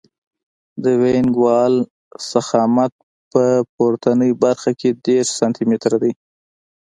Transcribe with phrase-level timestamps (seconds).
[0.83, 1.73] د وینګ وال
[2.31, 2.93] ضخامت
[3.31, 3.43] په
[3.75, 6.13] پورتنۍ برخه کې دېرش سانتي متره وي